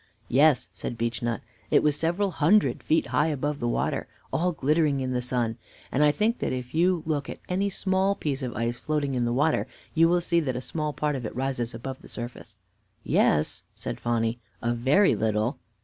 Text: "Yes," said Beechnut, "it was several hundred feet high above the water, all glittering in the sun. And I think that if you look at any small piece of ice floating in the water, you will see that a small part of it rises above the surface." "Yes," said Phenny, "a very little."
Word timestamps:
"Yes," 0.29 0.67
said 0.73 0.97
Beechnut, 0.97 1.41
"it 1.69 1.83
was 1.83 1.95
several 1.95 2.31
hundred 2.31 2.81
feet 2.81 3.05
high 3.05 3.27
above 3.27 3.59
the 3.59 3.67
water, 3.67 4.07
all 4.33 4.51
glittering 4.51 4.99
in 4.99 5.11
the 5.11 5.21
sun. 5.21 5.59
And 5.91 6.03
I 6.03 6.11
think 6.11 6.39
that 6.39 6.51
if 6.51 6.73
you 6.73 7.03
look 7.05 7.29
at 7.29 7.37
any 7.47 7.69
small 7.69 8.15
piece 8.15 8.41
of 8.41 8.55
ice 8.55 8.77
floating 8.77 9.13
in 9.13 9.25
the 9.25 9.31
water, 9.31 9.67
you 9.93 10.09
will 10.09 10.19
see 10.19 10.39
that 10.39 10.55
a 10.55 10.59
small 10.59 10.91
part 10.91 11.15
of 11.15 11.23
it 11.23 11.35
rises 11.35 11.75
above 11.75 12.01
the 12.01 12.07
surface." 12.07 12.55
"Yes," 13.03 13.61
said 13.75 13.99
Phenny, 13.99 14.39
"a 14.59 14.73
very 14.73 15.13
little." 15.13 15.59